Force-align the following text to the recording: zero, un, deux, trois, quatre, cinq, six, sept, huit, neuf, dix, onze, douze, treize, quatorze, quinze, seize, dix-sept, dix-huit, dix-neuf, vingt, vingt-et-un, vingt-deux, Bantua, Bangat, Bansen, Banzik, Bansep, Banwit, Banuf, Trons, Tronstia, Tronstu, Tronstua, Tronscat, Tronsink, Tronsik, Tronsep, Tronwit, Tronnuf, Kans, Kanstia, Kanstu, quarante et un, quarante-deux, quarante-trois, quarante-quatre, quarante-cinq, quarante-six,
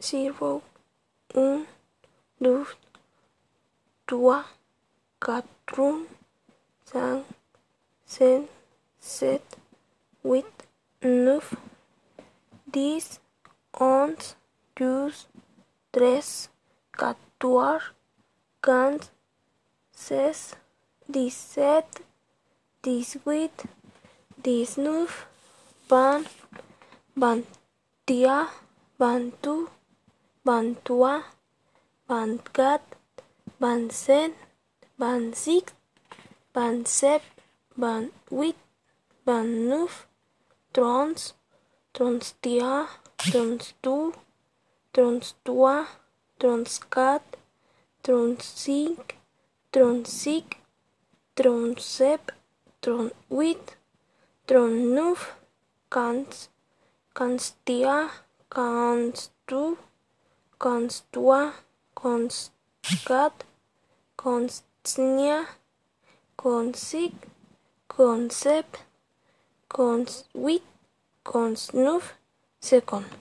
zero, 0.00 0.62
un, 1.34 1.62
deux, 2.40 2.64
trois, 4.06 4.44
quatre, 5.20 6.06
cinq, 6.86 7.24
six, 8.06 8.42
sept, 8.98 9.58
huit, 10.24 10.46
neuf, 11.02 11.54
dix, 12.66 13.20
onze, 13.78 14.36
douze, 14.74 15.28
treize, 15.92 16.48
quatorze, 16.92 17.92
quinze, 18.62 19.10
seize, 19.92 20.56
dix-sept, 21.08 22.02
dix-huit, 22.82 23.64
dix-neuf, 24.38 25.26
vingt, 25.88 26.24
vingt-et-un, 27.16 28.48
vingt-deux, 28.98 29.66
Bantua, 30.42 31.22
Bangat, 32.08 32.80
Bansen, 33.60 34.32
Banzik, 34.98 35.72
Bansep, 36.54 37.22
Banwit, 37.76 38.56
Banuf, 39.26 40.06
Trons, 40.72 41.34
Tronstia, 41.92 42.88
Tronstu, 43.18 44.14
Tronstua, 44.94 45.86
Tronscat, 46.38 47.22
Tronsink, 48.02 49.16
Tronsik, 49.70 50.56
Tronsep, 51.36 52.32
Tronwit, 52.80 53.76
Tronnuf, 54.46 55.36
Kans, 55.90 56.48
Kanstia, 57.14 58.10
Kanstu, 58.48 59.76
quarante 60.60 61.06
et 61.14 61.30
un, 61.30 61.52
quarante-deux, 61.94 62.50
quarante-trois, 63.06 63.44
quarante-quatre, 64.16 64.66
quarante-cinq, 66.66 67.14
quarante-six, 71.22 72.74